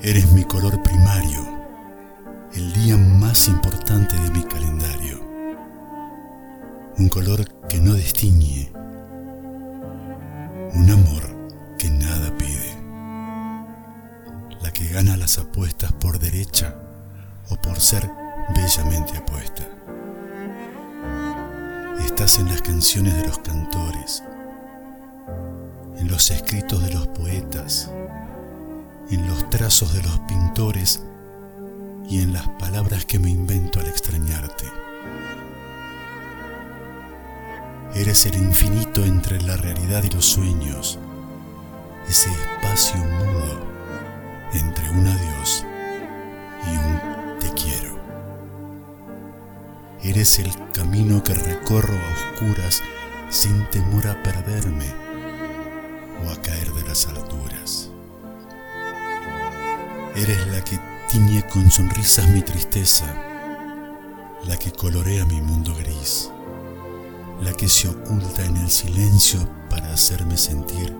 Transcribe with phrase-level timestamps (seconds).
[0.00, 1.44] Eres mi color primario,
[2.54, 5.20] el día más importante de mi calendario.
[6.98, 8.70] Un color que no destiñe,
[10.72, 12.76] un amor que nada pide.
[14.62, 16.76] La que gana las apuestas por derecha
[17.50, 18.08] o por ser
[18.54, 19.64] bellamente apuesta.
[22.04, 24.22] Estás en las canciones de los cantores,
[25.96, 27.90] en los escritos de los poetas,
[29.10, 31.02] en los trazos de los pintores
[32.08, 34.64] y en las palabras que me invento al extrañarte.
[37.94, 40.98] Eres el infinito entre la realidad y los sueños,
[42.08, 43.68] ese espacio mudo
[44.52, 45.64] entre un adiós
[46.66, 47.98] y un te quiero.
[50.02, 52.82] Eres el camino que recorro a oscuras
[53.30, 54.86] sin temor a perderme
[56.24, 57.77] o a caer de las alturas.
[60.20, 63.06] Eres la que tiñe con sonrisas mi tristeza,
[64.46, 66.32] la que colorea mi mundo gris,
[67.40, 70.92] la que se oculta en el silencio para hacerme sentir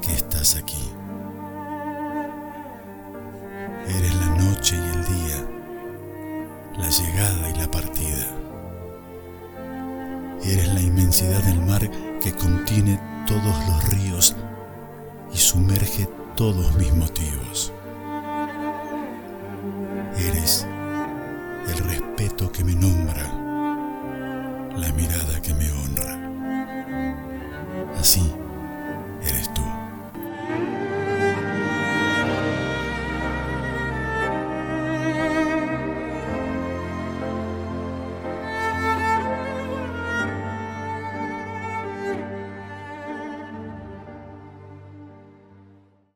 [0.00, 0.88] que estás aquí.
[3.88, 5.44] Eres la noche y el día,
[6.78, 8.26] la llegada y la partida.
[10.44, 11.90] Eres la inmensidad del mar
[12.22, 14.36] que contiene todos los ríos
[15.34, 17.72] y sumerge todos mis motivos.
[22.52, 23.24] Que me nombra,
[24.76, 26.18] la mirada que me honra.
[27.98, 28.32] Así,